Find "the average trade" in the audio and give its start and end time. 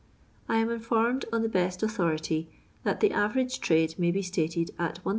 3.01-3.99